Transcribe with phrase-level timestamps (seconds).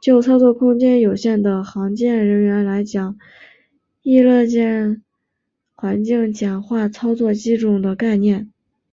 [0.00, 3.16] 就操作空间有限的航舰人员来讲
[4.02, 5.04] 亦乐见
[5.76, 8.50] 环境简化操作机种的概念。